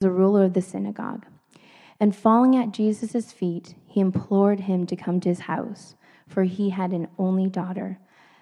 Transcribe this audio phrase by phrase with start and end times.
[0.00, 1.26] the ruler of the synagogue.
[2.00, 5.94] And falling at Jesus' feet, he implored him to come to his house,
[6.26, 7.98] for he had an only daughter,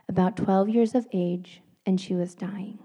[0.09, 2.79] about 12 years of age, and she was dying.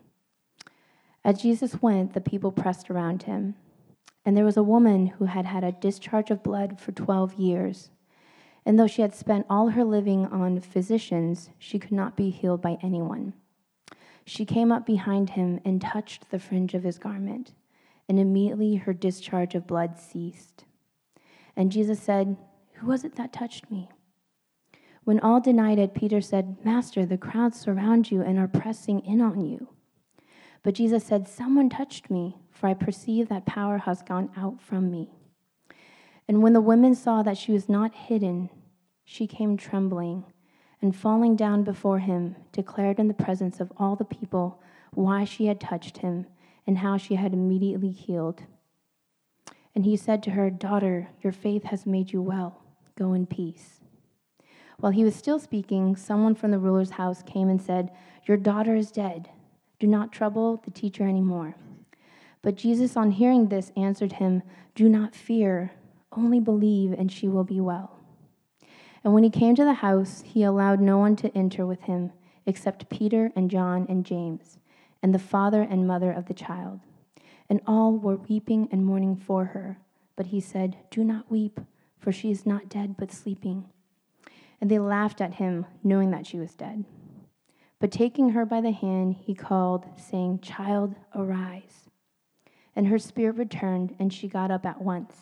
[1.24, 3.56] As Jesus went, the people pressed around him.
[4.26, 7.92] And there was a woman who had had a discharge of blood for 12 years.
[8.66, 12.62] And though she had spent all her living on physicians, she could not be healed
[12.62, 13.34] by anyone.
[14.26, 17.52] She came up behind him and touched the fringe of his garment,
[18.08, 20.66] and immediately her discharge of blood ceased.
[21.56, 22.38] And Jesus said,
[22.76, 23.90] Who was it that touched me?
[25.04, 29.22] When all denied it, Peter said, Master, the crowds surround you and are pressing in
[29.22, 29.70] on you.
[30.64, 34.90] But Jesus said, Someone touched me, for I perceive that power has gone out from
[34.90, 35.12] me.
[36.28, 38.50] And when the women saw that she was not hidden,
[39.04, 40.24] she came trembling,
[40.82, 44.62] and falling down before him, declared in the presence of all the people
[44.94, 46.28] why she had touched him
[46.66, 48.44] and how she had immediately healed.
[49.76, 52.64] And he said to her, Daughter, your faith has made you well.
[52.98, 53.80] Go in peace.
[54.80, 57.92] While he was still speaking, someone from the ruler's house came and said,
[58.26, 59.30] Your daughter is dead.
[59.80, 61.56] Do not trouble the teacher anymore.
[62.42, 64.44] But Jesus, on hearing this, answered him,
[64.76, 65.72] Do not fear,
[66.12, 67.98] only believe, and she will be well.
[69.04, 72.12] And when he came to the house, he allowed no one to enter with him
[72.46, 74.58] except Peter and John and James,
[75.04, 76.80] and the father and mother of the child.
[77.50, 79.78] And all were weeping and mourning for her.
[80.16, 81.60] But he said, Do not weep,
[82.00, 83.66] for she is not dead, but sleeping.
[84.62, 86.86] And they laughed at him, knowing that she was dead.
[87.80, 91.90] But taking her by the hand, he called, saying, Child, arise.
[92.74, 95.16] And her spirit returned, and she got up at once.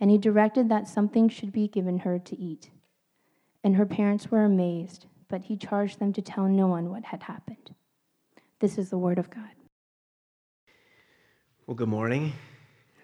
[0.00, 2.70] And he directed that something should be given her to eat.
[3.62, 7.24] And her parents were amazed, but he charged them to tell no one what had
[7.24, 7.74] happened.
[8.58, 9.50] This is the word of God.
[11.66, 12.32] Well, good morning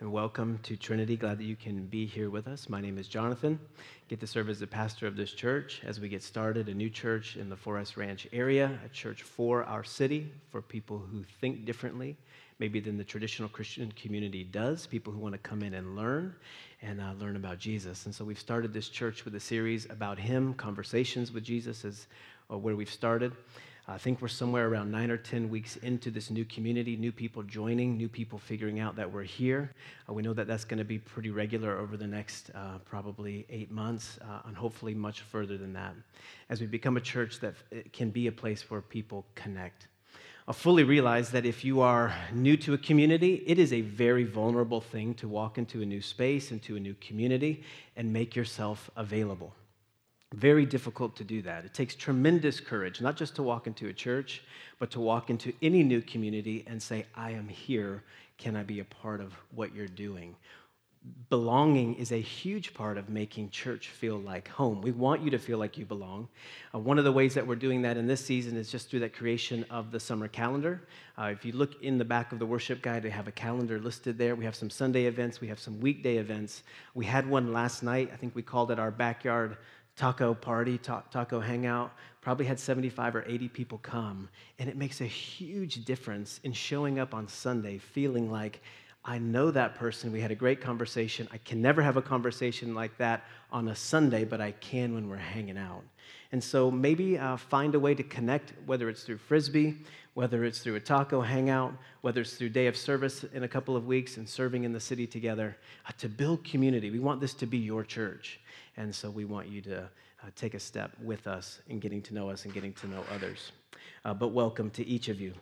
[0.00, 1.14] and welcome to Trinity.
[1.14, 2.70] Glad that you can be here with us.
[2.70, 3.61] My name is Jonathan.
[4.08, 6.89] Get to serve as the pastor of this church as we get started, a new
[6.89, 11.67] church in the Forest Ranch area, a church for our city, for people who think
[11.67, 12.17] differently,
[12.58, 16.35] maybe than the traditional Christian community does, people who want to come in and learn
[16.80, 18.07] and uh, learn about Jesus.
[18.07, 22.07] And so we've started this church with a series about Him, conversations with Jesus is
[22.51, 23.33] uh, where we've started.
[23.88, 27.42] I think we're somewhere around nine or 10 weeks into this new community, new people
[27.42, 29.72] joining, new people figuring out that we're here.
[30.08, 33.44] Uh, we know that that's going to be pretty regular over the next uh, probably
[33.50, 35.94] eight months, uh, and hopefully much further than that,
[36.48, 37.54] as we become a church that
[37.92, 39.88] can be a place where people connect.
[40.46, 44.24] I fully realize that if you are new to a community, it is a very
[44.24, 47.64] vulnerable thing to walk into a new space, into a new community,
[47.96, 49.54] and make yourself available.
[50.32, 51.64] Very difficult to do that.
[51.64, 54.42] It takes tremendous courage, not just to walk into a church,
[54.78, 58.02] but to walk into any new community and say, I am here.
[58.38, 60.34] Can I be a part of what you're doing?
[61.28, 64.80] Belonging is a huge part of making church feel like home.
[64.80, 66.28] We want you to feel like you belong.
[66.72, 69.00] Uh, one of the ways that we're doing that in this season is just through
[69.00, 70.86] that creation of the summer calendar.
[71.18, 73.80] Uh, if you look in the back of the worship guide, they have a calendar
[73.80, 74.36] listed there.
[74.36, 76.62] We have some Sunday events, we have some weekday events.
[76.94, 78.10] We had one last night.
[78.12, 79.56] I think we called it our backyard
[80.02, 81.92] taco party, ta- taco hangout,
[82.23, 84.29] probably had 75 or 80 people come.
[84.58, 88.61] And it makes a huge difference in showing up on Sunday feeling like,
[89.05, 90.11] I know that person.
[90.11, 91.29] We had a great conversation.
[91.33, 95.08] I can never have a conversation like that on a Sunday, but I can when
[95.08, 95.85] we're hanging out.
[96.33, 99.77] And so maybe uh, find a way to connect, whether it's through Frisbee,
[100.14, 103.77] whether it's through a taco hangout, whether it's through day of service in a couple
[103.77, 106.91] of weeks and serving in the city together, uh, to build community.
[106.91, 108.41] We want this to be your church.
[108.79, 112.14] And so we want you to uh, take a step with us in getting to
[112.14, 113.52] know us and getting to know others.
[114.05, 115.35] Uh, but welcome to each of you.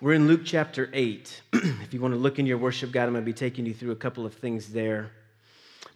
[0.00, 1.42] We're in Luke chapter 8.
[1.52, 3.74] if you want to look in your worship guide, I'm going to be taking you
[3.74, 5.12] through a couple of things there.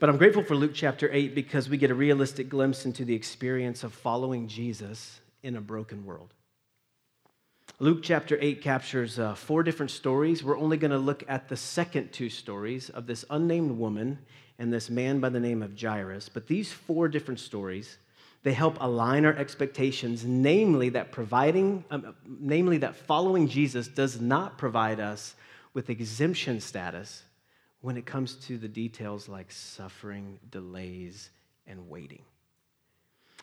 [0.01, 3.17] But I'm grateful for Luke chapter 8 because we get a realistic glimpse into the
[3.17, 6.35] experience of following Jesus in a broken world.
[7.81, 10.45] Luke chapter 8 captures uh, four different stories.
[10.45, 14.21] We're only going to look at the second two stories of this unnamed woman
[14.61, 16.29] and this man by the name of Jairus.
[16.29, 17.99] But these four different stories,
[18.45, 24.59] they help align our expectations, namely that providing, um, namely that following Jesus does not
[24.59, 25.35] provide us
[25.75, 27.25] with exemption status
[27.81, 31.31] when it comes to the details like suffering, delays,
[31.67, 32.23] and waiting.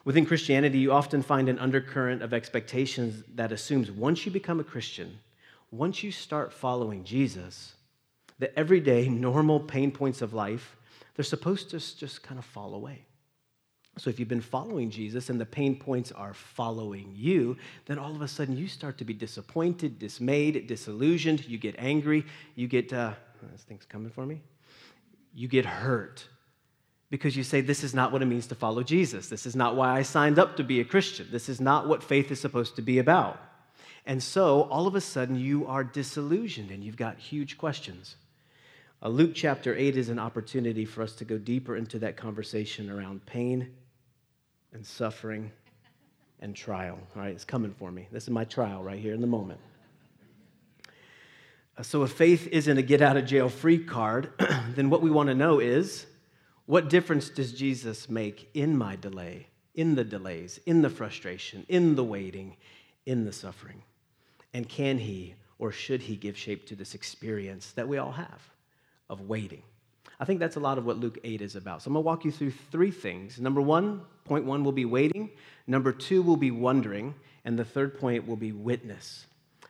[0.03, 4.63] Within Christianity, you often find an undercurrent of expectations that assumes once you become a
[4.63, 5.19] Christian,
[5.71, 7.73] once you start following Jesus,
[8.37, 10.75] the everyday normal pain points of life
[11.15, 13.05] they're supposed to just kind of fall away.
[13.97, 17.55] So if you've been following Jesus and the pain points are following you,
[17.85, 21.47] then all of a sudden you start to be disappointed, dismayed, disillusioned.
[21.47, 22.25] You get angry.
[22.55, 23.13] You get uh,
[23.51, 24.41] This thing's coming for me.
[25.33, 26.27] You get hurt
[27.09, 29.29] because you say, This is not what it means to follow Jesus.
[29.29, 31.27] This is not why I signed up to be a Christian.
[31.31, 33.39] This is not what faith is supposed to be about.
[34.05, 38.15] And so all of a sudden you are disillusioned and you've got huge questions.
[39.01, 42.89] Uh, Luke chapter 8 is an opportunity for us to go deeper into that conversation
[42.89, 43.71] around pain
[44.73, 45.51] and suffering
[46.39, 46.99] and trial.
[47.15, 48.07] All right, it's coming for me.
[48.11, 49.59] This is my trial right here in the moment.
[51.81, 54.31] So, if faith isn't a get out of jail free card,
[54.75, 56.05] then what we want to know is
[56.65, 61.95] what difference does Jesus make in my delay, in the delays, in the frustration, in
[61.95, 62.55] the waiting,
[63.05, 63.83] in the suffering?
[64.53, 68.41] And can he or should he give shape to this experience that we all have
[69.09, 69.63] of waiting?
[70.17, 71.81] I think that's a lot of what Luke 8 is about.
[71.81, 73.37] So I'm going to walk you through three things.
[73.37, 75.29] Number one, point one will be waiting.
[75.67, 77.15] Number two will be wondering.
[77.43, 79.25] And the third point will be witness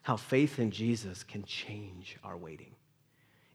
[0.05, 2.75] how faith in Jesus can change our waiting.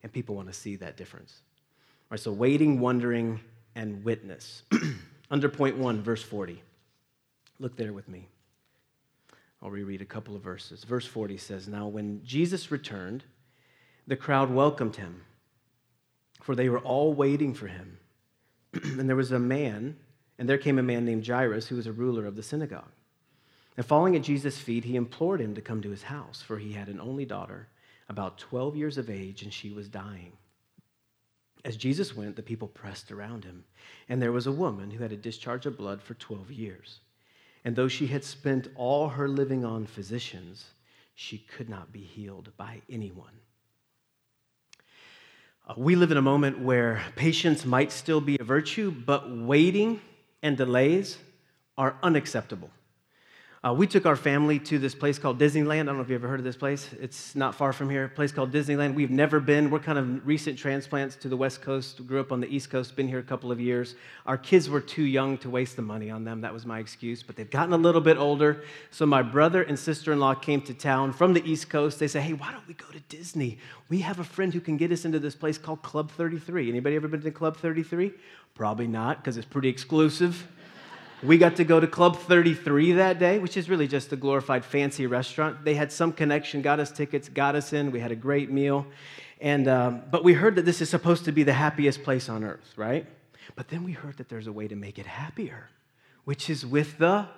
[0.02, 1.42] And people want to see that difference.
[1.46, 3.38] All right, so waiting, wondering,
[3.76, 4.64] and witness.
[5.30, 6.60] Under point one, verse 40.
[7.60, 8.26] Look there with me.
[9.62, 10.82] I'll reread a couple of verses.
[10.82, 13.22] Verse 40 says Now, when Jesus returned,
[14.08, 15.22] the crowd welcomed him,
[16.42, 17.96] for they were all waiting for him.
[18.82, 19.96] and there was a man,
[20.36, 22.90] and there came a man named Jairus, who was a ruler of the synagogue.
[23.76, 26.72] And falling at Jesus' feet, he implored him to come to his house, for he
[26.72, 27.68] had an only daughter,
[28.08, 30.32] about 12 years of age, and she was dying.
[31.64, 33.64] As Jesus went, the people pressed around him,
[34.08, 37.00] and there was a woman who had a discharge of blood for 12 years.
[37.64, 40.64] And though she had spent all her living on physicians,
[41.14, 43.32] she could not be healed by anyone.
[45.68, 50.00] Uh, we live in a moment where patience might still be a virtue, but waiting
[50.42, 51.18] and delays
[51.76, 52.70] are unacceptable.
[53.62, 55.82] Uh, we took our family to this place called Disneyland.
[55.82, 56.88] I don't know if you ever heard of this place.
[56.98, 58.04] It's not far from here.
[58.04, 58.94] A place called Disneyland.
[58.94, 59.68] We've never been.
[59.68, 62.06] We're kind of recent transplants to the West Coast.
[62.06, 62.96] Grew up on the East Coast.
[62.96, 63.96] Been here a couple of years.
[64.24, 66.40] Our kids were too young to waste the money on them.
[66.40, 67.22] That was my excuse.
[67.22, 68.64] But they've gotten a little bit older.
[68.90, 71.98] So my brother and sister-in-law came to town from the East Coast.
[71.98, 73.58] They say, "Hey, why don't we go to Disney?
[73.90, 76.70] We have a friend who can get us into this place called Club 33.
[76.70, 78.14] Anybody ever been to Club 33?
[78.54, 80.48] Probably not, because it's pretty exclusive."
[81.22, 84.64] We got to go to Club 33 that day, which is really just a glorified
[84.64, 85.64] fancy restaurant.
[85.66, 87.90] They had some connection, got us tickets, got us in.
[87.90, 88.86] We had a great meal.
[89.38, 92.42] And, um, but we heard that this is supposed to be the happiest place on
[92.42, 93.06] earth, right?
[93.54, 95.68] But then we heard that there's a way to make it happier,
[96.24, 97.28] which is with the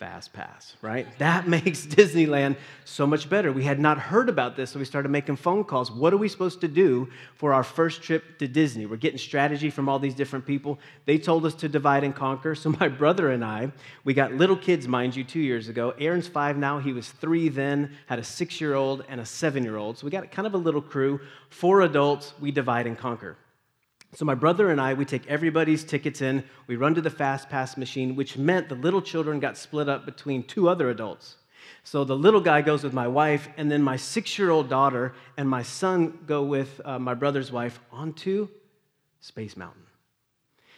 [0.00, 1.06] Fast Pass, right?
[1.18, 2.56] That makes Disneyland
[2.86, 3.52] so much better.
[3.52, 5.90] We had not heard about this, so we started making phone calls.
[5.92, 8.86] What are we supposed to do for our first trip to Disney?
[8.86, 10.78] We're getting strategy from all these different people.
[11.04, 12.54] They told us to divide and conquer.
[12.54, 15.92] So my brother and I, we got little kids, mind you, two years ago.
[15.98, 16.78] Aaron's five now.
[16.78, 19.98] He was three then, had a six year old and a seven year old.
[19.98, 21.20] So we got kind of a little crew.
[21.50, 23.36] Four adults, we divide and conquer.
[24.14, 27.48] So my brother and I, we take everybody's tickets in, we run to the fast
[27.48, 31.36] pass machine, which meant the little children got split up between two other adults.
[31.84, 35.62] So the little guy goes with my wife, and then my six-year-old daughter and my
[35.62, 38.48] son go with uh, my brother's wife onto
[39.20, 39.82] Space Mountain.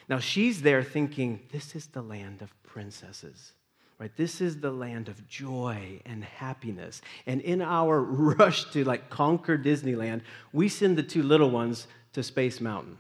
[0.09, 3.53] Now she's there thinking, this is the land of princesses.
[3.99, 4.15] Right?
[4.17, 7.03] This is the land of joy and happiness.
[7.27, 12.23] And in our rush to like conquer Disneyland, we send the two little ones to
[12.23, 12.99] Space Mountain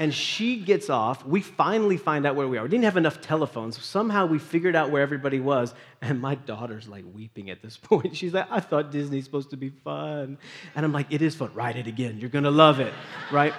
[0.00, 1.26] and she gets off.
[1.26, 2.62] We finally find out where we are.
[2.62, 3.84] We didn't have enough telephones.
[3.84, 5.74] Somehow we figured out where everybody was.
[6.00, 8.16] And my daughter's like weeping at this point.
[8.16, 10.38] She's like, I thought Disney's supposed to be fun.
[10.74, 11.52] And I'm like, it is fun.
[11.52, 12.18] Ride it again.
[12.18, 12.94] You're going to love it,
[13.30, 13.52] right?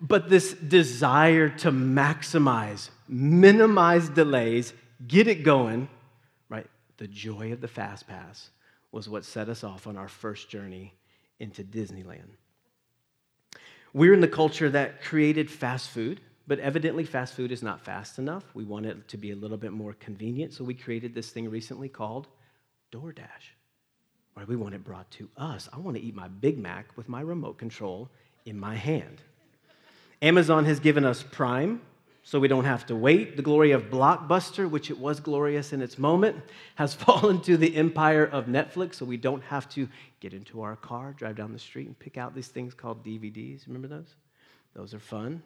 [0.00, 4.72] But this desire to maximize, minimize delays,
[5.04, 5.88] get it going,
[6.48, 6.68] right?
[6.98, 8.50] The joy of the Fast Pass
[8.92, 10.94] was what set us off on our first journey
[11.40, 12.36] into Disneyland.
[13.94, 18.18] We're in the culture that created fast food, but evidently fast food is not fast
[18.18, 18.44] enough.
[18.54, 21.48] We want it to be a little bit more convenient, so we created this thing
[21.50, 22.28] recently called
[22.92, 23.54] DoorDash.
[24.36, 25.68] Right, we want it brought to us.
[25.72, 28.08] I want to eat my Big Mac with my remote control
[28.44, 29.20] in my hand.
[30.22, 31.80] Amazon has given us Prime,
[32.28, 33.38] so we don't have to wait.
[33.38, 36.36] The glory of Blockbuster, which it was glorious in its moment,
[36.74, 39.88] has fallen to the empire of Netflix, so we don't have to
[40.20, 43.66] get into our car, drive down the street, and pick out these things called DVDs.
[43.66, 44.14] Remember those?
[44.74, 45.42] Those are fun.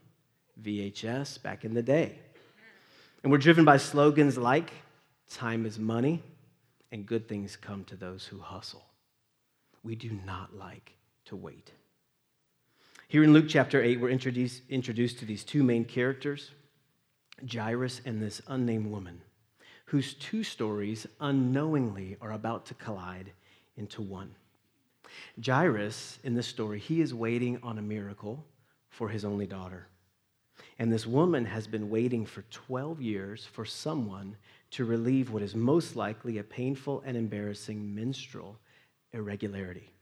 [0.61, 2.19] VHS back in the day.
[3.23, 4.73] And we're driven by slogans like
[5.31, 6.21] time is money
[6.91, 8.83] and good things come to those who hustle.
[9.85, 10.97] We do not like
[11.27, 11.71] to wait.
[13.07, 16.51] Here in Luke chapter 8, we're introduced, introduced to these two main characters
[17.51, 19.21] Jairus and this unnamed woman,
[19.87, 23.33] whose two stories unknowingly are about to collide
[23.77, 24.35] into one.
[25.45, 28.45] Jairus, in this story, he is waiting on a miracle
[28.89, 29.87] for his only daughter.
[30.79, 34.37] And this woman has been waiting for 12 years for someone
[34.73, 38.59] to relieve what is most likely a painful and embarrassing menstrual
[39.13, 39.93] irregularity.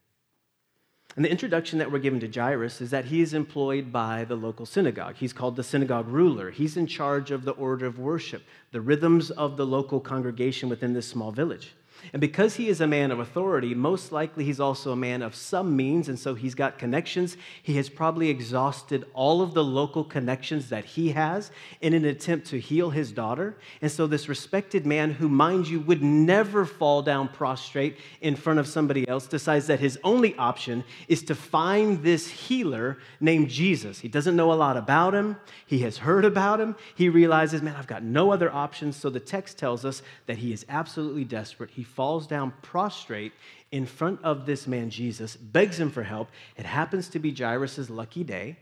[1.16, 4.36] And the introduction that we're given to Jairus is that he is employed by the
[4.36, 5.16] local synagogue.
[5.16, 6.50] He's called the synagogue ruler.
[6.50, 10.92] He's in charge of the order of worship, the rhythms of the local congregation within
[10.92, 11.72] this small village.
[12.12, 15.34] And because he is a man of authority, most likely he's also a man of
[15.34, 17.36] some means, and so he's got connections.
[17.62, 22.46] He has probably exhausted all of the local connections that he has in an attempt
[22.48, 23.56] to heal his daughter.
[23.82, 28.58] And so, this respected man, who, mind you, would never fall down prostrate in front
[28.58, 34.00] of somebody else, decides that his only option is to find this healer named Jesus.
[34.00, 36.76] He doesn't know a lot about him, he has heard about him.
[36.94, 38.96] He realizes, man, I've got no other options.
[38.96, 41.70] So, the text tells us that he is absolutely desperate.
[41.70, 43.32] He falls down prostrate
[43.70, 46.28] in front of this man, Jesus, begs him for help.
[46.56, 48.56] It happens to be Jairus' lucky day,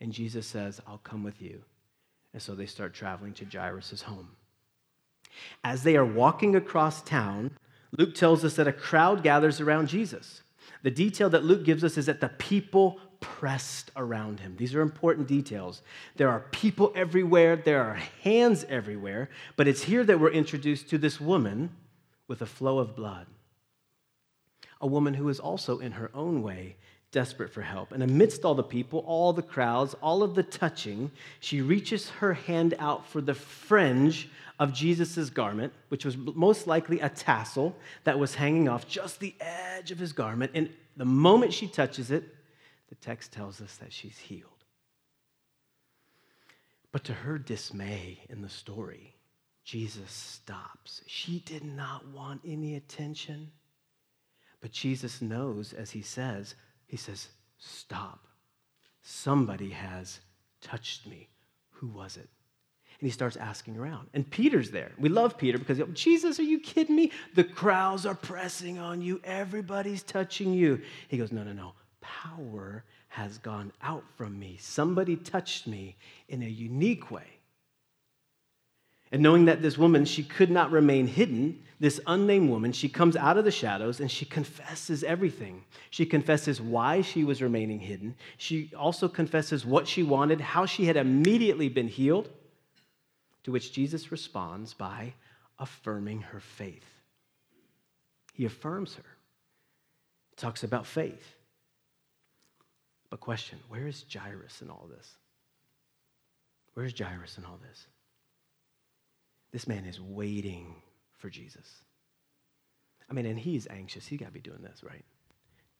[0.00, 1.62] and Jesus says, I'll come with you.
[2.32, 4.30] And so they start traveling to Jairus' home.
[5.62, 7.52] As they are walking across town,
[7.96, 10.42] Luke tells us that a crowd gathers around Jesus.
[10.82, 14.54] The detail that Luke gives us is that the people pressed around him.
[14.56, 15.80] These are important details.
[16.16, 20.98] There are people everywhere, there are hands everywhere, but it's here that we're introduced to
[20.98, 21.70] this woman
[22.28, 23.26] with a flow of blood.
[24.80, 26.76] A woman who is also, in her own way,
[27.10, 27.92] desperate for help.
[27.92, 32.34] And amidst all the people, all the crowds, all of the touching, she reaches her
[32.34, 34.28] hand out for the fringe
[34.58, 39.34] of Jesus' garment, which was most likely a tassel that was hanging off just the
[39.40, 40.52] edge of his garment.
[40.54, 42.24] And the moment she touches it,
[42.88, 44.50] the text tells us that she's healed.
[46.92, 49.13] But to her dismay in the story,
[49.64, 51.00] Jesus stops.
[51.06, 53.50] She did not want any attention.
[54.60, 56.54] But Jesus knows, as he says,
[56.86, 57.28] he says,
[57.58, 58.26] Stop.
[59.02, 60.20] Somebody has
[60.60, 61.28] touched me.
[61.70, 62.28] Who was it?
[63.00, 64.08] And he starts asking around.
[64.14, 64.92] And Peter's there.
[64.98, 67.10] We love Peter because, oh, Jesus, are you kidding me?
[67.34, 69.20] The crowds are pressing on you.
[69.24, 70.80] Everybody's touching you.
[71.08, 71.72] He goes, No, no, no.
[72.00, 74.56] Power has gone out from me.
[74.60, 75.96] Somebody touched me
[76.28, 77.33] in a unique way.
[79.12, 83.16] And knowing that this woman, she could not remain hidden, this unnamed woman, she comes
[83.16, 85.64] out of the shadows and she confesses everything.
[85.90, 88.16] She confesses why she was remaining hidden.
[88.38, 92.30] She also confesses what she wanted, how she had immediately been healed,
[93.42, 95.14] to which Jesus responds by
[95.58, 96.86] affirming her faith.
[98.32, 99.04] He affirms her,
[100.36, 101.34] talks about faith.
[103.10, 105.08] But, question where is Jairus in all this?
[106.74, 107.86] Where's Jairus in all this?
[109.54, 110.74] This man is waiting
[111.16, 111.84] for Jesus.
[113.08, 114.04] I mean, and he's anxious.
[114.04, 115.04] He's got to be doing this, right?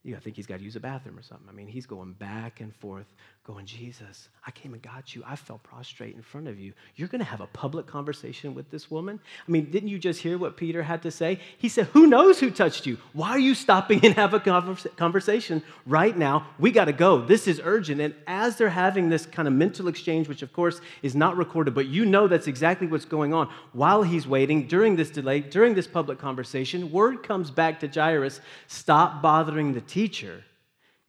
[0.05, 1.49] You think he's got to use a bathroom or something.
[1.49, 3.13] I mean, he's going back and forth,
[3.45, 5.23] going, Jesus, I came and got you.
[5.27, 6.73] I fell prostrate in front of you.
[6.97, 9.21] You're going to have a public conversation with this woman?
[9.47, 11.39] I mean, didn't you just hear what Peter had to say?
[11.59, 12.97] He said, Who knows who touched you?
[13.13, 16.47] Why are you stopping and have a conversation right now?
[16.59, 17.21] We got to go.
[17.21, 18.01] This is urgent.
[18.01, 21.75] And as they're having this kind of mental exchange, which of course is not recorded,
[21.75, 25.75] but you know that's exactly what's going on, while he's waiting, during this delay, during
[25.75, 30.45] this public conversation, word comes back to Jairus stop bothering the teacher,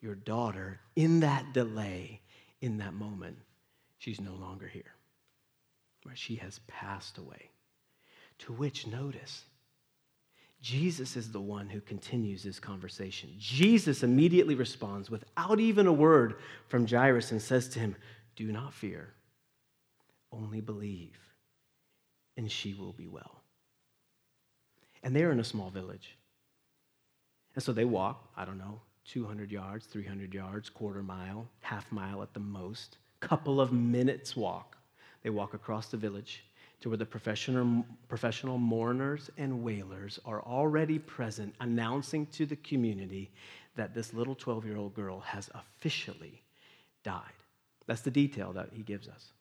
[0.01, 2.21] your daughter, in that delay,
[2.61, 3.37] in that moment,
[3.97, 4.93] she's no longer here.
[6.05, 6.17] Right?
[6.17, 7.49] She has passed away.
[8.39, 9.43] To which, notice,
[10.61, 13.29] Jesus is the one who continues this conversation.
[13.37, 16.35] Jesus immediately responds without even a word
[16.67, 17.95] from Jairus and says to him,
[18.35, 19.13] Do not fear,
[20.31, 21.17] only believe,
[22.35, 23.41] and she will be well.
[25.03, 26.17] And they're in a small village.
[27.53, 32.21] And so they walk, I don't know, 200 yards, 300 yards, quarter mile, half mile
[32.21, 34.77] at the most, couple of minutes walk.
[35.23, 36.43] They walk across the village
[36.81, 43.31] to where the professional, professional mourners and wailers are already present, announcing to the community
[43.75, 46.43] that this little 12 year old girl has officially
[47.03, 47.21] died.
[47.87, 49.31] That's the detail that he gives us.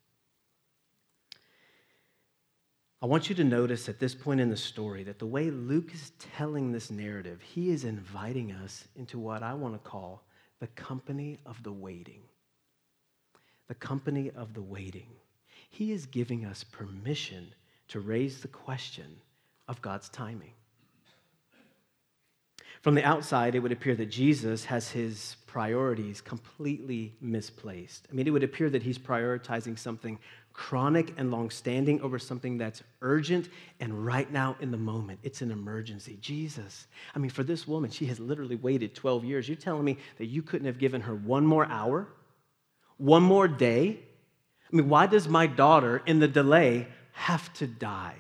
[3.05, 5.93] I want you to notice at this point in the story that the way Luke
[5.93, 10.23] is telling this narrative, he is inviting us into what I want to call
[10.59, 12.23] the company of the waiting.
[13.69, 15.09] The company of the waiting.
[15.69, 17.53] He is giving us permission
[17.89, 19.19] to raise the question
[19.69, 20.55] of God's timing.
[22.81, 28.09] From the outside, it would appear that Jesus has his priorities completely misplaced.
[28.11, 30.19] I mean, it would appear that he's prioritizing something
[30.55, 33.49] chronic and long-standing over something that's urgent
[33.81, 35.19] and right now in the moment.
[35.25, 36.17] It's an emergency.
[36.21, 39.49] Jesus, I mean, for this woman, she has literally waited 12 years.
[39.49, 42.07] You're telling me that you couldn't have given her one more hour,
[42.97, 43.99] one more day?
[44.73, 48.15] I mean, why does my daughter, in the delay, have to die?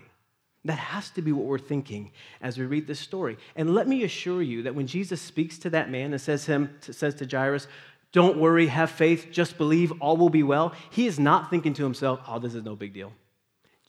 [0.64, 2.11] That has to be what we're thinking
[2.41, 3.37] as we read this story.
[3.55, 6.71] And let me assure you that when Jesus speaks to that man and says, him,
[6.81, 7.69] says to Jairus,
[8.14, 11.83] Don't worry, have faith, just believe, all will be well, he is not thinking to
[11.83, 13.12] himself, Oh, this is no big deal.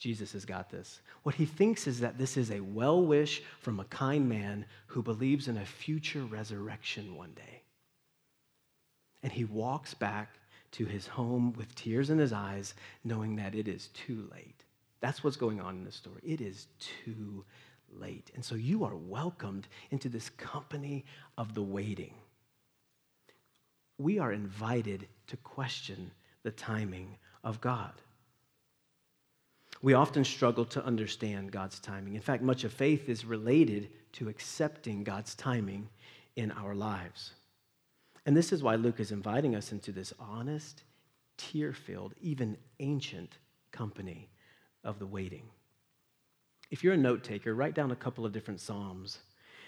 [0.00, 1.00] Jesus has got this.
[1.22, 5.00] What he thinks is that this is a well wish from a kind man who
[5.00, 7.62] believes in a future resurrection one day.
[9.22, 10.40] And he walks back
[10.72, 14.64] to his home with tears in his eyes, knowing that it is too late.
[14.98, 16.20] That's what's going on in this story.
[16.24, 17.44] It is too
[17.92, 18.32] late.
[18.34, 21.04] And so you are welcomed into this company
[21.38, 22.14] of the waiting.
[23.98, 26.10] We are invited to question
[26.42, 27.92] the timing of God.
[29.82, 32.14] We often struggle to understand God's timing.
[32.14, 35.88] In fact, much of faith is related to accepting God's timing
[36.34, 37.32] in our lives.
[38.24, 40.82] And this is why Luke is inviting us into this honest,
[41.36, 43.38] tear filled, even ancient
[43.70, 44.28] company
[44.82, 45.44] of the waiting.
[46.70, 49.18] If you're a note taker, write down a couple of different Psalms.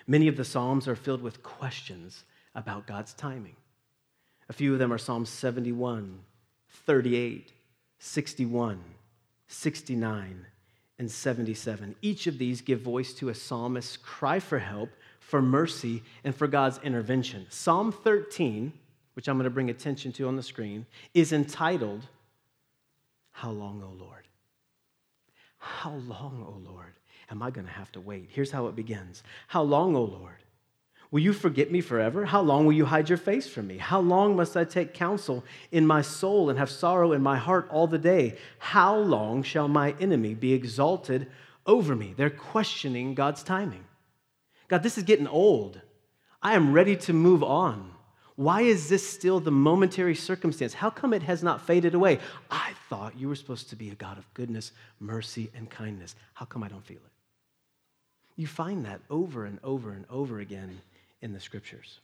[0.06, 3.56] Many of the Psalms are filled with questions about God's timing.
[4.48, 6.20] A few of them are Psalms 71,
[6.86, 7.52] 38,
[7.98, 8.82] 61,
[9.46, 10.46] 69,
[10.98, 11.94] and 77.
[12.00, 14.90] Each of these give voice to a psalmist's cry for help,
[15.20, 17.46] for mercy, and for God's intervention.
[17.50, 18.72] Psalm 13,
[19.14, 22.06] which I'm going to bring attention to on the screen, is entitled,
[23.30, 24.28] How Long, O Lord?
[25.58, 26.94] How long, O Lord,
[27.30, 28.28] am I going to have to wait?
[28.32, 30.36] Here's how it begins How long, O Lord?
[31.10, 32.26] Will you forget me forever?
[32.26, 33.78] How long will you hide your face from me?
[33.78, 37.66] How long must I take counsel in my soul and have sorrow in my heart
[37.70, 38.36] all the day?
[38.58, 41.28] How long shall my enemy be exalted
[41.66, 42.12] over me?
[42.14, 43.84] They're questioning God's timing.
[44.68, 45.80] God, this is getting old.
[46.42, 47.92] I am ready to move on.
[48.36, 50.74] Why is this still the momentary circumstance?
[50.74, 52.18] How come it has not faded away?
[52.50, 56.14] I thought you were supposed to be a God of goodness, mercy, and kindness.
[56.34, 57.12] How come I don't feel it?
[58.36, 60.80] You find that over and over and over again
[61.20, 62.00] in the scriptures.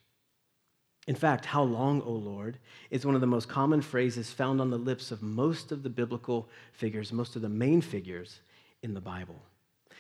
[1.07, 2.59] In fact, how long, O Lord,
[2.91, 5.91] is one of the most common phrases found on the lips of most of the
[5.91, 8.41] biblical figures, most of the main figures
[8.83, 9.43] in the Bible.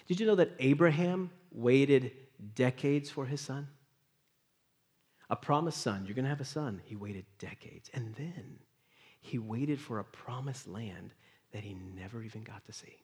[0.06, 2.12] Did you know that Abraham waited
[2.54, 3.68] decades for his son?
[5.30, 6.04] a promised son.
[6.04, 6.80] You're going to have a son.
[6.84, 7.90] He waited decades.
[7.94, 8.58] And then
[9.20, 11.12] he waited for a promised land
[11.52, 13.02] that he never even got to see.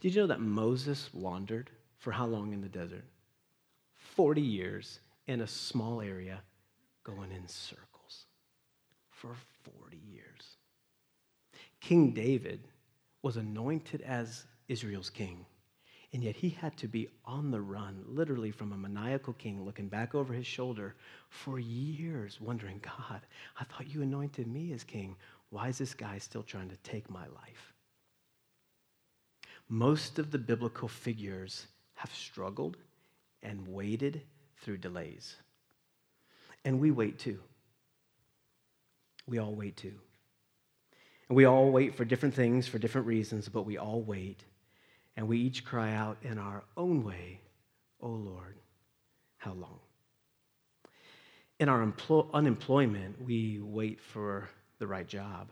[0.00, 3.04] Did you know that Moses wandered for how long in the desert?
[4.18, 6.40] 40 years in a small area
[7.04, 8.26] going in circles
[9.10, 10.56] for 40 years.
[11.80, 12.66] King David
[13.22, 15.46] was anointed as Israel's king
[16.12, 19.86] and yet he had to be on the run, literally from a maniacal king looking
[19.86, 20.96] back over his shoulder
[21.28, 23.20] for years, wondering, God,
[23.60, 25.14] I thought you anointed me as king.
[25.50, 27.72] Why is this guy still trying to take my life?
[29.68, 32.78] Most of the biblical figures have struggled
[33.42, 34.22] and waited
[34.62, 35.36] through delays.
[36.64, 37.38] And we wait too.
[39.26, 39.94] We all wait too.
[41.28, 44.44] And we all wait for different things for different reasons, but we all wait
[45.16, 47.40] and we each cry out in our own way,
[48.00, 48.56] O oh Lord,
[49.36, 49.80] how long?
[51.58, 54.48] In our empl- unemployment, we wait for
[54.78, 55.50] the right job.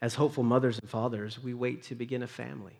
[0.00, 2.78] As hopeful mothers and fathers, we wait to begin a family.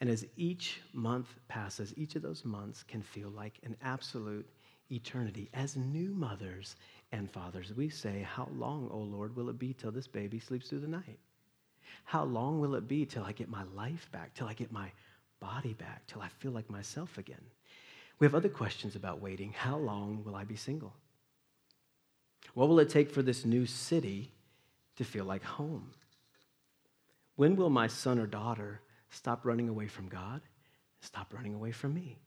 [0.00, 4.48] And as each month passes, each of those months can feel like an absolute
[4.90, 5.48] eternity.
[5.54, 6.76] As new mothers
[7.12, 10.68] and fathers, we say, How long, O Lord, will it be till this baby sleeps
[10.68, 11.18] through the night?
[12.04, 14.90] How long will it be till I get my life back, till I get my
[15.40, 17.44] body back, till I feel like myself again?
[18.18, 19.52] We have other questions about waiting.
[19.52, 20.94] How long will I be single?
[22.54, 24.32] What will it take for this new city
[24.96, 25.90] to feel like home?
[27.36, 30.40] When will my son or daughter stop running away from God,
[31.00, 32.18] stop running away from me?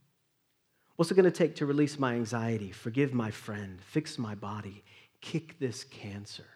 [0.96, 4.84] What's it going to take to release my anxiety, forgive my friend, fix my body,
[5.22, 6.48] kick this cancer,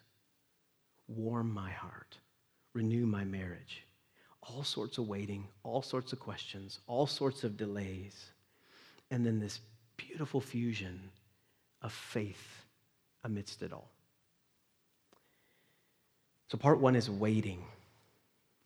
[1.08, 2.18] warm my heart?
[2.74, 3.84] renew my marriage.
[4.42, 8.32] All sorts of waiting, all sorts of questions, all sorts of delays.
[9.12, 9.60] And then this
[9.96, 11.00] beautiful fusion
[11.82, 12.66] of faith
[13.24, 13.90] amidst it all.
[16.50, 17.64] So, part one is waiting.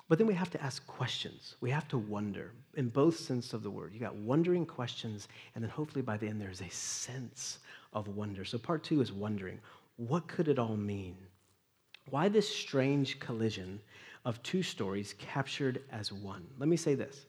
[0.09, 1.55] But then we have to ask questions.
[1.59, 3.93] We have to wonder in both sense of the word.
[3.93, 7.59] You got wondering questions, and then hopefully by the end there's a sense
[7.93, 8.45] of wonder.
[8.45, 9.59] So part two is wondering.
[9.97, 11.17] What could it all mean?
[12.09, 13.81] Why this strange collision
[14.23, 16.45] of two stories captured as one?
[16.57, 17.25] Let me say this.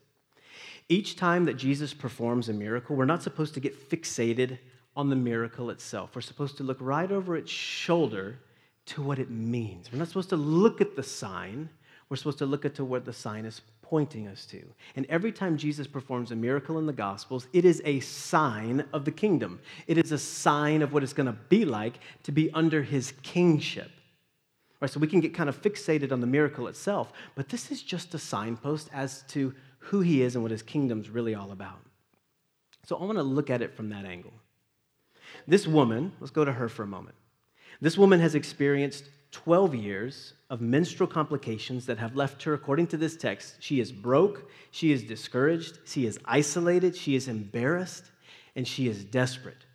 [0.87, 4.57] Each time that Jesus performs a miracle, we're not supposed to get fixated
[4.95, 6.15] on the miracle itself.
[6.15, 8.39] We're supposed to look right over its shoulder
[8.87, 9.91] to what it means.
[9.91, 11.69] We're not supposed to look at the sign
[12.09, 14.61] we're supposed to look at to what the sign is pointing us to.
[14.95, 19.05] And every time Jesus performs a miracle in the Gospels, it is a sign of
[19.05, 19.59] the kingdom.
[19.87, 23.13] It is a sign of what it's going to be like to be under his
[23.23, 23.91] kingship.
[24.81, 27.81] Right, so we can get kind of fixated on the miracle itself, but this is
[27.81, 31.79] just a signpost as to who he is and what his kingdom's really all about.
[32.85, 34.33] So I want to look at it from that angle.
[35.47, 37.15] This woman, let's go to her for a moment.
[37.81, 42.97] This woman has experienced 12 years of menstrual complications that have left her, according to
[42.97, 48.05] this text, she is broke, she is discouraged, she is isolated, she is embarrassed,
[48.55, 49.65] and she is desperate.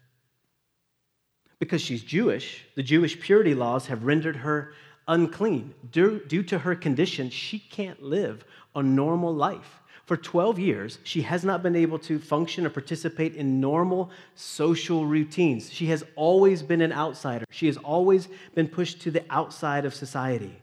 [1.60, 4.72] Because she's Jewish, the Jewish purity laws have rendered her
[5.06, 5.72] unclean.
[5.92, 9.80] Due, to her condition, she can't live a normal life.
[10.06, 15.06] For 12 years, she has not been able to function or participate in normal social
[15.06, 15.72] routines.
[15.72, 17.46] She has always been an outsider.
[17.50, 20.60] She has always been pushed to the outside of society.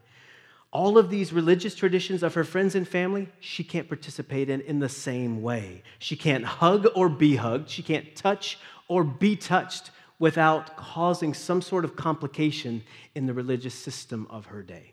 [0.72, 4.80] All of these religious traditions of her friends and family, she can't participate in in
[4.80, 5.82] the same way.
[5.98, 7.70] She can't hug or be hugged.
[7.70, 12.84] She can't touch or be touched without causing some sort of complication
[13.16, 14.91] in the religious system of her day.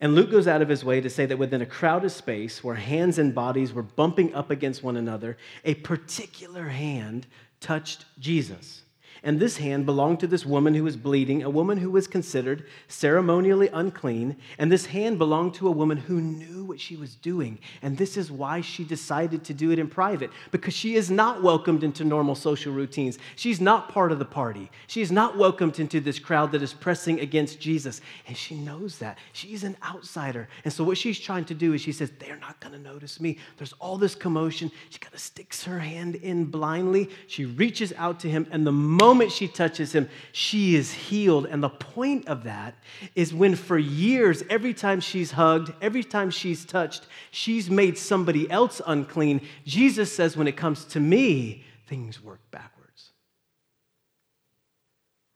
[0.00, 2.74] And Luke goes out of his way to say that within a crowded space where
[2.74, 7.26] hands and bodies were bumping up against one another, a particular hand
[7.60, 8.82] touched Jesus.
[9.22, 12.66] And this hand belonged to this woman who was bleeding, a woman who was considered
[12.86, 14.36] ceremonially unclean.
[14.58, 17.58] And this hand belonged to a woman who knew what she was doing.
[17.82, 21.42] And this is why she decided to do it in private, because she is not
[21.42, 23.18] welcomed into normal social routines.
[23.34, 24.70] She's not part of the party.
[24.86, 28.00] She is not welcomed into this crowd that is pressing against Jesus.
[28.26, 29.18] And she knows that.
[29.32, 30.48] She's an outsider.
[30.64, 33.20] And so what she's trying to do is she says, They're not going to notice
[33.20, 33.38] me.
[33.56, 34.70] There's all this commotion.
[34.90, 37.10] She kind of sticks her hand in blindly.
[37.26, 38.46] She reaches out to him.
[38.50, 41.46] And the moment moment she touches him, she is healed.
[41.46, 42.74] And the point of that
[43.14, 48.50] is when for years, every time she's hugged, every time she's touched, she's made somebody
[48.50, 49.40] else unclean.
[49.64, 53.10] Jesus says, when it comes to me, things work backwards.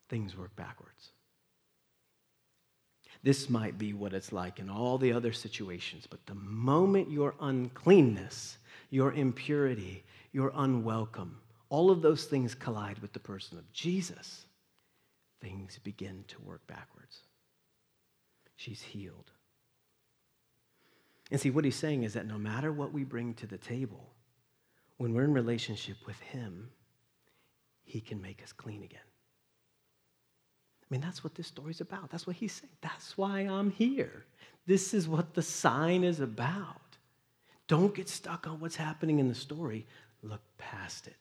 [0.08, 1.10] Things work backwards.
[3.22, 7.34] This might be what it's like in all the other situations, but the moment your
[7.40, 8.56] uncleanness,
[8.88, 11.36] your impurity, your unwelcome,
[11.68, 14.46] all of those things collide with the person of Jesus,
[15.40, 17.18] things begin to work backwards.
[18.56, 19.30] She's healed.
[21.30, 24.10] And see, what he's saying is that no matter what we bring to the table,
[24.96, 26.70] when we're in relationship with him,
[27.84, 29.00] he can make us clean again.
[30.82, 32.10] I mean, that's what this story's about.
[32.10, 32.72] That's what he's saying.
[32.80, 34.24] That's why I'm here.
[34.66, 36.80] This is what the sign is about.
[37.68, 39.86] Don't get stuck on what's happening in the story.
[40.22, 41.16] Look past it.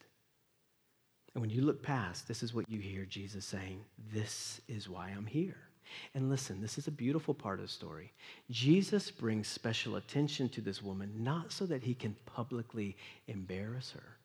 [1.33, 5.09] And when you look past, this is what you hear Jesus saying This is why
[5.09, 5.68] I'm here.
[6.13, 8.11] And listen, this is a beautiful part of the story.
[8.49, 12.97] Jesus brings special attention to this woman, not so that he can publicly
[13.27, 14.17] embarrass her,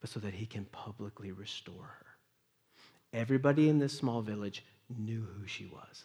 [0.00, 2.06] but so that he can publicly restore her.
[3.12, 4.64] Everybody in this small village
[4.96, 6.04] knew who she was.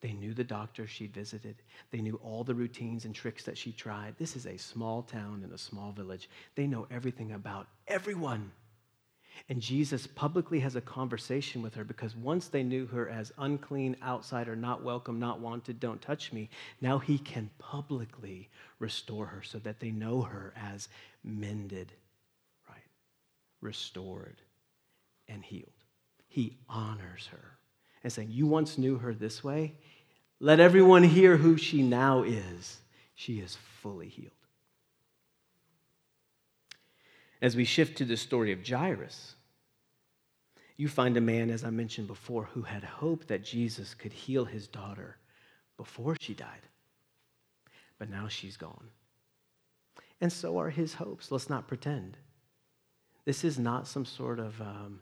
[0.00, 1.56] They knew the doctor she visited.
[1.90, 4.14] They knew all the routines and tricks that she tried.
[4.18, 6.30] This is a small town in a small village.
[6.54, 8.50] They know everything about everyone.
[9.48, 13.96] And Jesus publicly has a conversation with her because once they knew her as unclean,
[14.02, 16.50] outsider, not welcome, not wanted, don't touch me,
[16.80, 18.48] now he can publicly
[18.78, 20.88] restore her so that they know her as
[21.24, 21.92] mended,
[22.68, 22.78] right?
[23.60, 24.36] Restored
[25.28, 25.70] and healed.
[26.28, 27.58] He honors her
[28.04, 29.74] and saying, You once knew her this way.
[30.38, 32.78] Let everyone hear who she now is.
[33.14, 34.32] She is fully healed.
[37.42, 39.34] As we shift to the story of Jairus,
[40.76, 44.44] you find a man, as I mentioned before, who had hoped that Jesus could heal
[44.44, 45.16] his daughter
[45.76, 46.68] before she died.
[47.98, 48.88] But now she's gone.
[50.20, 51.30] And so are his hopes.
[51.30, 52.16] Let's not pretend.
[53.24, 55.00] This is not some sort of um,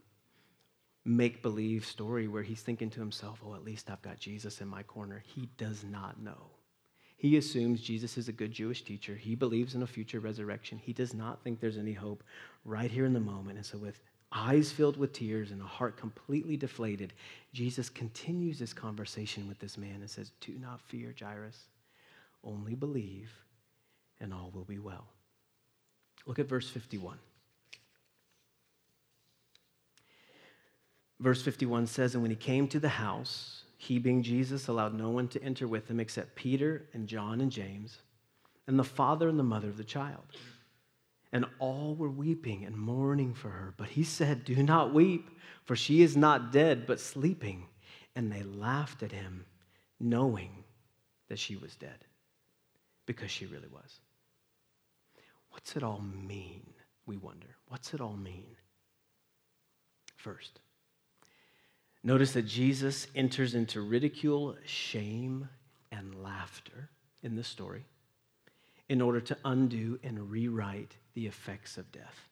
[1.05, 4.69] make believe story where he's thinking to himself, oh, at least I've got Jesus in
[4.69, 5.23] my corner.
[5.35, 6.51] He does not know.
[7.19, 9.17] He assumes Jesus is a good Jewish teacher.
[9.17, 10.79] He believes in a future resurrection.
[10.79, 12.23] He does not think there's any hope
[12.65, 13.57] right here in the moment.
[13.57, 13.99] And so, with
[14.31, 17.13] eyes filled with tears and a heart completely deflated,
[17.53, 21.59] Jesus continues this conversation with this man and says, Do not fear, Jairus.
[22.45, 23.33] Only believe,
[24.21, 25.09] and all will be well.
[26.25, 27.19] Look at verse 51.
[31.19, 35.09] Verse 51 says, And when he came to the house, he, being Jesus, allowed no
[35.09, 37.99] one to enter with him except Peter and John and James,
[38.67, 40.25] and the father and the mother of the child.
[41.33, 43.75] And all were weeping and mourning for her.
[43.77, 45.31] But he said, Do not weep,
[45.65, 47.67] for she is not dead, but sleeping.
[48.17, 49.45] And they laughed at him,
[50.01, 50.65] knowing
[51.29, 52.05] that she was dead,
[53.07, 54.01] because she really was.
[55.51, 56.63] What's it all mean?
[57.07, 57.55] We wonder.
[57.69, 58.57] What's it all mean?
[60.17, 60.59] First,
[62.03, 65.49] notice that Jesus enters into ridicule, shame,
[65.91, 66.91] and laughter
[67.23, 67.85] in this story
[68.89, 72.29] in order to undo and rewrite the effects of death.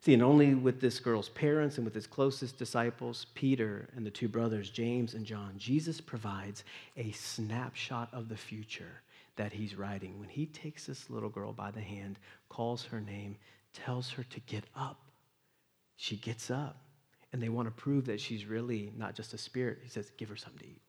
[0.00, 4.10] See, and only with this girl's parents and with his closest disciples, Peter and the
[4.10, 6.64] two brothers, James and John, Jesus provides
[6.96, 9.00] a snapshot of the future
[9.36, 10.20] that he's writing.
[10.20, 12.18] When he takes this little girl by the hand,
[12.50, 13.36] calls her name,
[13.72, 15.00] tells her to get up,
[15.96, 16.76] she gets up.
[17.34, 19.80] And they want to prove that she's really not just a spirit.
[19.82, 20.82] He says, Give her something to eat.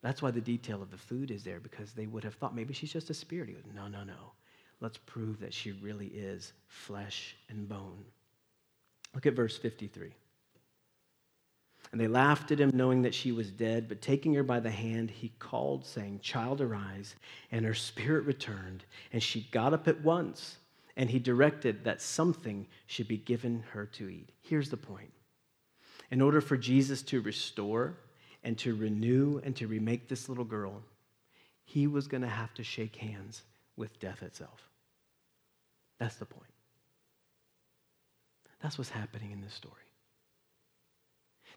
[0.00, 2.72] That's why the detail of the food is there, because they would have thought maybe
[2.72, 3.48] she's just a spirit.
[3.48, 4.34] He goes, No, no, no.
[4.80, 8.04] Let's prove that she really is flesh and bone.
[9.16, 10.12] Look at verse 53.
[11.90, 13.88] And they laughed at him, knowing that she was dead.
[13.88, 17.16] But taking her by the hand, he called, saying, Child, arise.
[17.50, 20.58] And her spirit returned, and she got up at once.
[20.96, 24.30] And he directed that something should be given her to eat.
[24.40, 25.10] Here's the point
[26.10, 27.96] in order for Jesus to restore,
[28.46, 30.80] and to renew and to remake this little girl,
[31.64, 33.42] he was going to have to shake hands
[33.76, 34.70] with death itself.
[35.98, 36.52] That's the point.
[38.62, 39.74] That's what's happening in this story.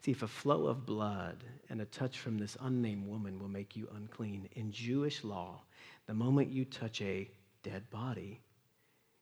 [0.04, 3.76] See, if a flow of blood and a touch from this unnamed woman will make
[3.76, 5.60] you unclean, in Jewish law,
[6.06, 7.30] the moment you touch a
[7.62, 8.40] dead body,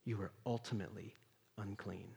[0.05, 1.13] you are ultimately
[1.59, 2.07] unclean.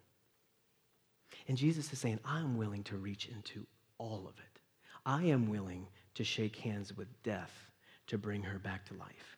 [1.49, 3.67] And Jesus is saying, I'm willing to reach into
[3.99, 4.61] all of it.
[5.05, 7.71] I am willing to shake hands with death
[8.09, 9.37] to bring her back to life.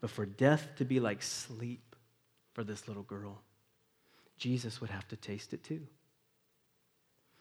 [0.00, 1.96] But for death to be like sleep
[2.52, 3.40] for this little girl,
[4.36, 5.86] Jesus would have to taste it too.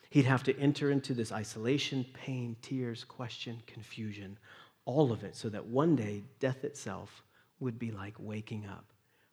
[0.09, 4.37] He'd have to enter into this isolation, pain, tears, question, confusion,
[4.85, 7.23] all of it, so that one day death itself
[7.59, 8.85] would be like waking up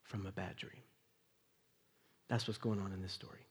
[0.04, 0.82] from a bad dream.
[2.28, 3.46] That's what's going on in this story.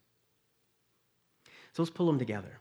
[1.73, 2.59] So let's pull them together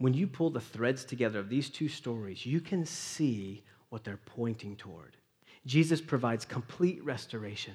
[0.00, 4.18] when you pull the threads together of these two stories, you can see what they're
[4.24, 5.14] pointing toward.
[5.66, 7.74] Jesus provides complete restoration,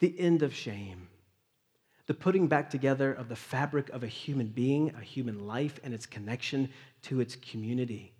[0.00, 1.08] the end of shame,
[2.06, 5.94] the putting back together of the fabric of a human being, a human life, and
[5.94, 6.68] its connection
[7.02, 8.12] to its community.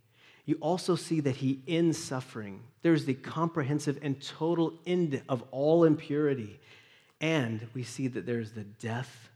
[0.46, 2.62] You also see that he ends suffering.
[2.80, 6.58] There's the comprehensive and total end of all impurity.
[7.20, 9.28] And we see that there's the death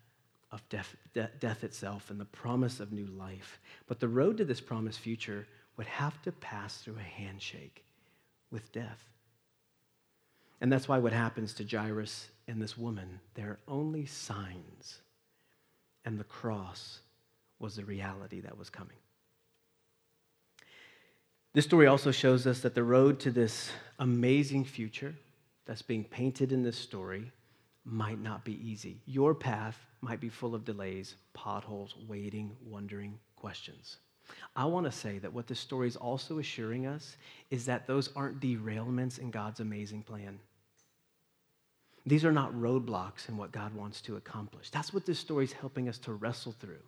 [0.52, 3.60] of death, de- death itself and the promise of new life.
[3.86, 7.84] But the road to this promised future would have to pass through a handshake
[8.50, 9.04] with death.
[10.60, 15.00] And that's why what happens to Jairus and this woman, they're only signs.
[16.04, 17.00] And the cross
[17.58, 18.96] was the reality that was coming.
[21.52, 25.14] This story also shows us that the road to this amazing future
[25.66, 27.32] that's being painted in this story
[27.84, 29.00] might not be easy.
[29.06, 33.96] Your path might be full of delays, potholes, waiting, wondering, questions.
[34.54, 37.16] I want to say that what this story is also assuring us
[37.50, 40.38] is that those aren't derailments in God's amazing plan.
[42.06, 44.70] These are not roadblocks in what God wants to accomplish.
[44.70, 46.82] That's what this story is helping us to wrestle through.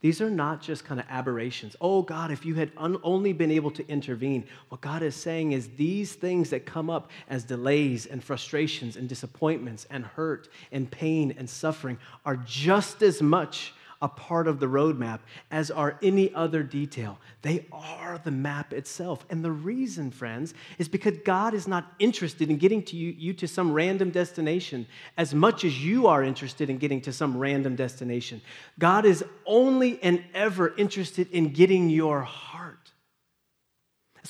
[0.00, 1.76] These are not just kind of aberrations.
[1.80, 4.44] Oh, God, if you had un- only been able to intervene.
[4.70, 9.08] What God is saying is these things that come up as delays and frustrations and
[9.08, 14.66] disappointments and hurt and pain and suffering are just as much a part of the
[14.66, 17.18] roadmap as are any other detail.
[17.42, 19.26] They are the map itself.
[19.28, 23.34] And the reason, friends, is because God is not interested in getting to you, you
[23.34, 24.86] to some random destination
[25.18, 28.40] as much as you are interested in getting to some random destination.
[28.78, 32.79] God is only and ever interested in getting your heart.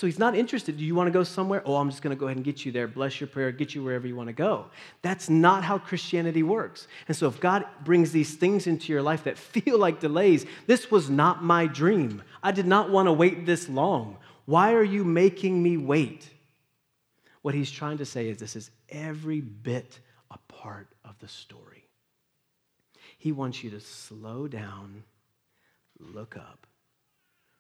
[0.01, 0.79] So he's not interested.
[0.79, 1.63] Do you want to go somewhere?
[1.67, 2.89] Oh, I'm just going to go ahead and get you there.
[2.89, 4.65] Bless your prayer, get you wherever you want to go.
[5.03, 6.89] That's not how Christianity works.
[7.07, 10.91] And so if God brings these things into your life that feel like delays, this
[10.91, 12.23] was not my dream.
[12.43, 14.17] I did not want to wait this long.
[14.47, 16.27] Why are you making me wait?
[17.43, 21.85] What he's trying to say is this is every bit a part of the story.
[23.19, 25.05] He wants you to slow down,
[25.99, 26.67] look up,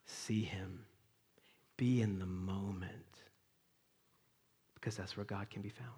[0.06, 0.86] see him
[1.80, 2.92] be in the moment
[4.74, 5.88] because that's where God can be found.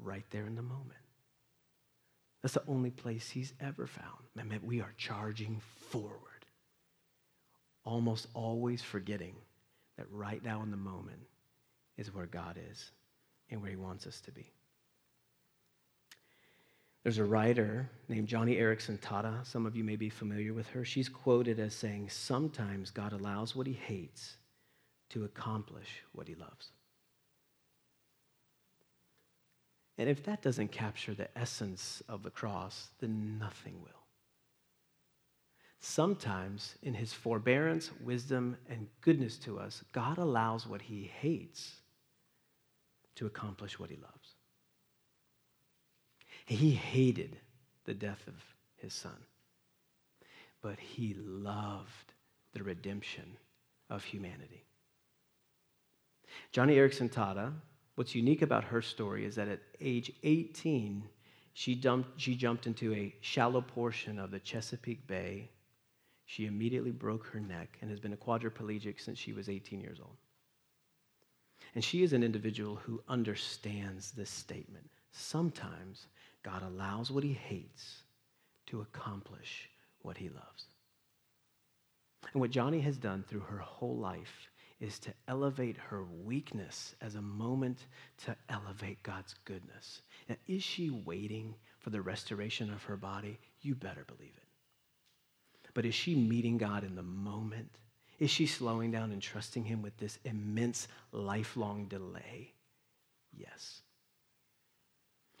[0.00, 0.98] Right there in the moment.
[2.42, 4.24] That's the only place he's ever found.
[4.34, 6.10] Man, we are charging forward,
[7.84, 9.36] almost always forgetting
[9.98, 11.20] that right now in the moment
[11.96, 12.90] is where God is
[13.50, 14.52] and where he wants us to be.
[17.06, 19.46] There's a writer named Joni Eareckson Tada.
[19.46, 20.84] Some of you may be familiar with her.
[20.84, 24.38] She's quoted as saying, Sometimes God allows what he hates
[25.10, 26.72] to accomplish what he loves.
[29.96, 34.02] And if that doesn't capture the essence of the cross, then nothing will.
[35.78, 41.70] Sometimes, in his forbearance, wisdom, and goodness to us, God allows what he hates
[43.14, 44.15] to accomplish what he loves.
[46.46, 47.36] He hated
[47.84, 48.34] the death of
[48.76, 49.16] his son,
[50.62, 52.12] but he loved
[52.52, 53.36] the redemption
[53.90, 54.64] of humanity.
[56.52, 57.52] Joni Eareckson Tada.
[57.96, 61.02] what's unique about her story is that at age 18,
[61.52, 65.50] she jumped, she jumped into a shallow portion of the Chesapeake Bay.
[66.26, 69.98] She immediately broke her neck and has been a quadriplegic since she was 18 years
[70.00, 70.16] old.
[71.74, 74.90] And she is an individual who understands this statement.
[75.10, 76.06] Sometimes
[76.46, 78.04] God allows what he hates
[78.66, 79.68] to accomplish
[80.02, 80.64] what he loves.
[82.32, 87.16] And what Joni has done through her whole life is to elevate her weakness as
[87.16, 87.78] a moment
[88.24, 90.02] to elevate God's goodness.
[90.28, 93.40] Now, is she waiting for the restoration of her body?
[93.62, 95.72] You better believe it.
[95.74, 97.70] But is she meeting God in the moment?
[98.20, 102.52] Is she slowing down and trusting Him with this immense lifelong delay?
[103.36, 103.82] Yes.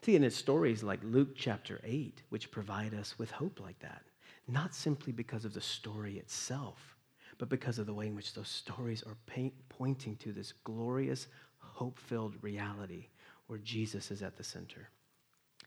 [0.02, 4.02] See, and it's stories like Luke chapter 8 which provide us with hope like that.
[4.46, 6.96] Not simply because of the story itself,
[7.38, 11.26] but because of the way in which those stories are paint, pointing to this glorious,
[11.58, 13.08] hope filled reality
[13.48, 14.88] where Jesus is at the center.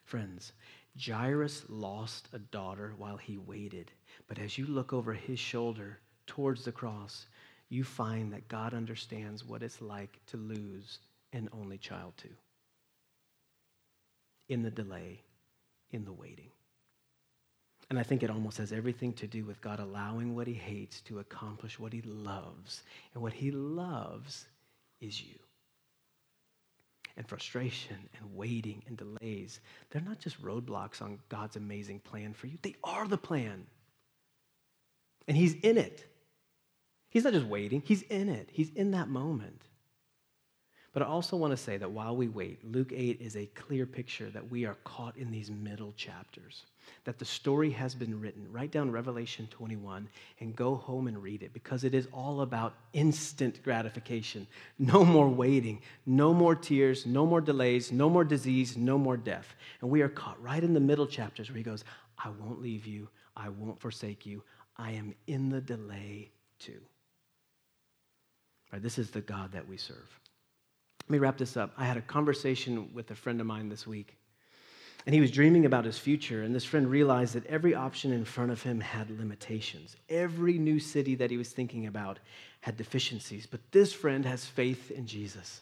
[0.05, 0.53] Friends,
[0.99, 3.91] Jairus lost a daughter while he waited,
[4.27, 7.25] but as you look over his shoulder towards the cross,
[7.67, 10.99] you find that God understands what it's like to lose
[11.33, 12.35] an only child, too
[14.49, 15.21] in the delay,
[15.91, 16.49] in the waiting.
[17.89, 21.01] And I think it almost has everything to do with God allowing what he hates
[21.01, 22.83] to accomplish what he loves.
[23.13, 24.45] And what he loves
[25.01, 25.35] is you.
[27.17, 29.59] And frustration and waiting and delays,
[29.89, 33.65] they're not just roadblocks on God's amazing plan for you, they are the plan.
[35.27, 36.05] And he's in it.
[37.09, 38.49] He's not just waiting, he's in it.
[38.51, 39.63] He's in that moment.
[40.91, 43.85] But I also want to say that while we wait, Luke 8 is a clear
[43.85, 46.65] picture that we are caught in these middle chapters,
[47.03, 48.51] that the story has been written.
[48.51, 52.73] Write down Revelation 21 and go home and read it because it is all about
[52.93, 54.47] instant gratification.
[54.79, 59.55] No more waiting, no more tears, no more delays, no more disease, no more death.
[59.81, 61.83] And we are caught right in the middle chapters where he goes,
[62.17, 64.43] I won't leave you, I won't forsake you,
[64.75, 66.81] I am in the delay too.
[68.73, 70.19] Right, this is the God that we serve.
[71.09, 71.73] Let me wrap this up.
[71.75, 74.15] I had a conversation with a friend of mine this week,
[75.07, 76.43] and he was dreaming about his future.
[76.43, 79.95] And this friend realized that every option in front of him had limitations.
[80.07, 82.19] Every new city that he was thinking about
[82.61, 83.47] had deficiencies.
[83.47, 85.61] But this friend has faith in Jesus.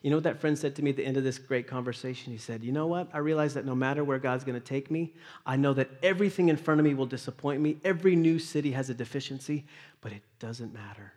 [0.00, 2.32] You know what that friend said to me at the end of this great conversation?
[2.32, 3.10] He said, You know what?
[3.12, 5.12] I realize that no matter where God's going to take me,
[5.44, 7.76] I know that everything in front of me will disappoint me.
[7.84, 9.66] Every new city has a deficiency,
[10.00, 11.12] but it doesn't matter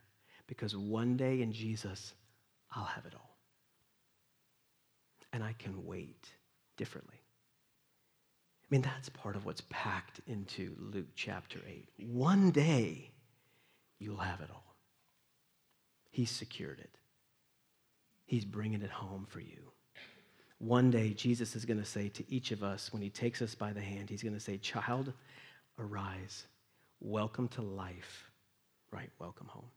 [0.45, 2.15] because one day in Jesus,
[2.75, 3.34] I'll have it all
[5.35, 6.29] and I can wait
[6.77, 7.19] differently.
[7.19, 11.89] I mean, that's part of what's packed into Luke chapter 8.
[12.07, 13.11] One day,
[13.99, 14.75] you'll have it all.
[16.09, 16.97] He's secured it,
[18.25, 19.71] He's bringing it home for you.
[20.59, 23.53] One day, Jesus is going to say to each of us, when He takes us
[23.53, 25.11] by the hand, He's going to say, Child,
[25.77, 26.45] arise.
[27.01, 28.31] Welcome to life.
[28.89, 29.69] Right, welcome home.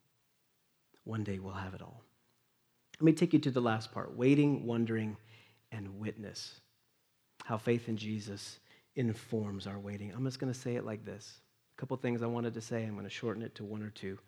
[1.03, 2.05] One day, we'll have it all.
[3.01, 5.17] Let me take you to the last part waiting, wondering,
[5.73, 6.61] and witness.
[7.45, 8.59] How faith in Jesus
[8.97, 10.13] informs our waiting.
[10.15, 11.41] I'm just going to say it like this.
[11.77, 12.85] A couple things I wanted to say.
[12.85, 14.19] I'm going to shorten it to one or two.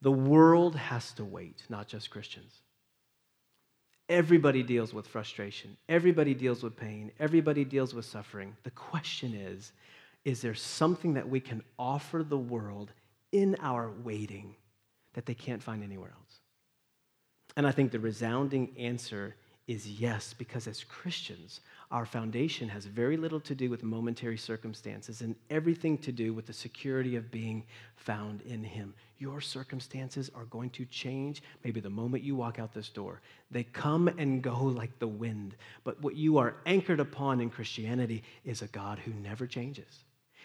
[0.00, 2.52] The world has to wait, not just Christians.
[4.08, 5.76] Everybody deals with frustration.
[5.88, 7.10] Everybody deals with pain.
[7.18, 8.56] Everybody deals with suffering.
[8.62, 9.72] The question is
[10.24, 12.92] is there something that we can offer the world
[13.30, 14.56] in our waiting
[15.12, 16.40] that they can't find anywhere else?
[17.56, 19.36] And I think the resounding answer
[19.66, 21.60] is yes, because as Christians,
[21.90, 26.46] our foundation has very little to do with momentary circumstances and everything to do with
[26.46, 27.64] the security of being
[27.96, 28.92] found in Him.
[29.18, 33.22] Your circumstances are going to change maybe the moment you walk out this door.
[33.50, 35.56] They come and go like the wind.
[35.82, 40.03] But what you are anchored upon in Christianity is a God who never changes.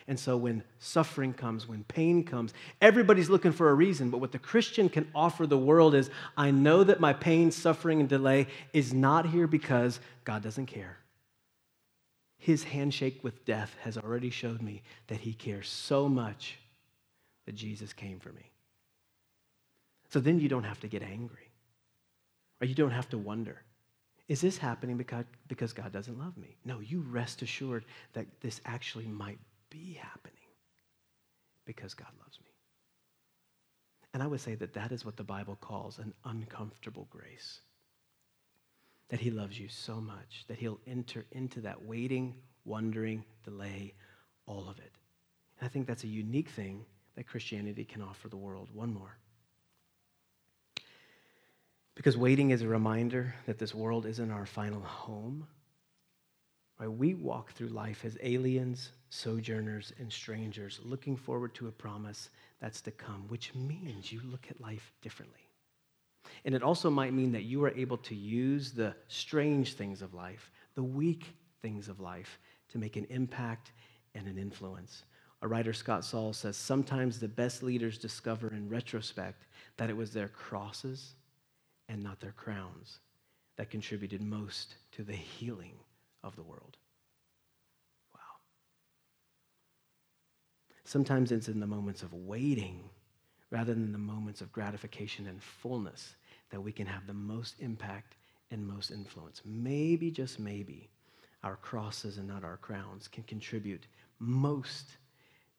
[0.10, 4.10] And so when suffering comes, when pain comes, everybody's looking for a reason.
[4.10, 8.00] But what the Christian can offer the world is I know that my pain, suffering,
[8.00, 10.98] and delay is not here because God doesn't care.
[12.40, 16.58] His handshake with death has already showed me that he cares so much
[17.46, 18.50] that Jesus came for me.
[20.10, 21.52] So then you don't have to get angry,
[22.60, 23.62] or you don't have to wonder.
[24.28, 26.56] Is this happening because, because God doesn't love me?
[26.66, 29.38] No, you rest assured that this actually might
[29.70, 30.36] be happening
[31.66, 32.52] because God loves me.
[34.14, 37.62] And I would say that that is what the Bible calls an uncomfortable grace.
[39.10, 43.94] That he loves you so much that he'll enter into that waiting, wondering, delay,
[44.46, 44.92] all of it.
[45.60, 48.70] And I think that's a unique thing that Christianity can offer the world.
[48.74, 49.18] One more.
[51.96, 55.46] Because waiting is a reminder that this world isn't our final home
[56.80, 56.92] Right?
[56.92, 62.30] We walk through life as aliens, sojourners, and strangers, looking forward to a promise
[62.62, 65.42] that's to come, which means you look at life differently.
[66.46, 70.14] And it also might mean that you are able to use the strange things of
[70.14, 71.26] life, the weak
[71.62, 73.72] things of life, to make an impact
[74.16, 75.04] and an influence.
[75.42, 79.46] A writer, Scott Sauls, says sometimes the best leaders discover in retrospect
[79.78, 81.14] that it was their crosses
[81.88, 83.00] and not their crowns
[83.58, 85.74] that contributed most to the healing
[86.24, 86.78] of the world.
[88.14, 88.20] Wow.
[90.84, 92.90] Sometimes it's in the moments of waiting
[93.52, 96.16] rather than the moments of gratification and fullness
[96.52, 98.16] that we can have the most impact
[98.52, 99.42] and most influence.
[99.46, 100.90] Maybe, just maybe,
[101.44, 103.88] our crosses and not our crowns can contribute
[104.20, 104.98] most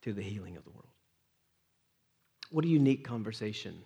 [0.02, 0.86] to the healing of the world.
[2.50, 3.82] What a unique conversation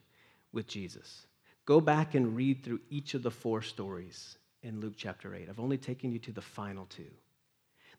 [0.53, 1.27] with Jesus.
[1.67, 5.49] Go back and read through each of the four stories in Luke chapter 8.
[5.49, 7.11] I've only taken you to the final two.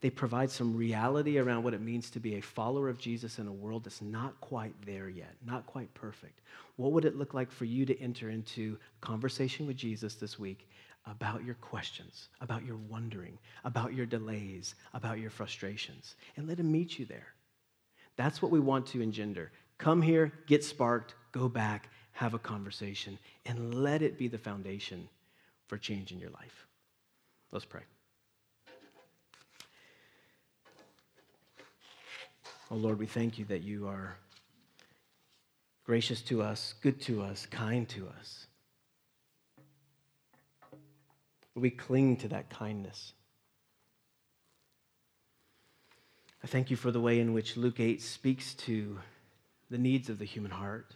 [0.01, 3.47] They provide some reality around what it means to be a follower of Jesus in
[3.47, 6.41] a world that's not quite there yet, not quite perfect.
[6.75, 10.69] What would it look like for you to enter into conversation with Jesus this week
[11.05, 16.71] about your questions, about your wondering, about your delays, about your frustrations, and let him
[16.71, 17.33] meet you there?
[18.17, 19.51] That's what we want to engender.
[19.77, 25.09] Come here, get sparked, go back, have a conversation, and let it be the foundation
[25.67, 26.65] for change in your life.
[27.51, 27.81] Let's pray.
[32.71, 34.17] Oh Lord, we thank you that you are
[35.85, 38.47] gracious to us, good to us, kind to us.
[41.53, 43.13] We cling to that kindness.
[46.43, 48.99] I thank you for the way in which Luke 8 speaks to
[49.69, 50.95] the needs of the human heart,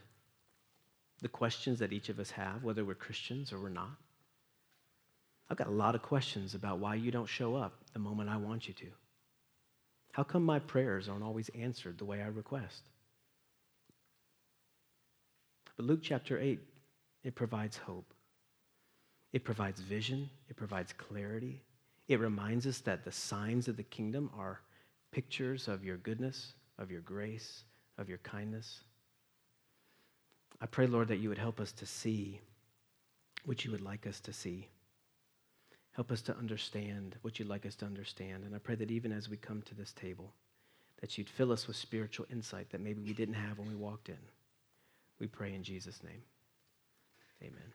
[1.22, 3.97] the questions that each of us have, whether we're Christians or we're not.
[5.50, 8.38] I've got a lot of questions about why you don't show up the moment I
[8.38, 8.88] want you to.
[10.12, 12.84] How come my prayers aren't always answered the way I request?
[15.76, 16.60] But Luke chapter 8,
[17.24, 18.14] it provides hope.
[19.34, 20.30] It provides vision.
[20.50, 21.62] It provides clarity.
[22.08, 24.62] It reminds us that the signs of the kingdom are
[25.12, 27.64] pictures of your goodness, of your grace,
[27.97, 28.82] of your kindness.
[30.62, 32.41] I pray, Lord, that you would help us to see
[33.45, 34.68] what you would like us to see.
[36.00, 38.45] Help us to understand what you'd like us to understand.
[38.45, 40.32] And I pray that even as we come to this table,
[41.02, 44.08] that you'd fill us with spiritual insight that maybe we didn't have when we walked
[44.08, 44.18] in.
[45.20, 46.22] We pray in Jesus' name.
[47.43, 47.74] Amen.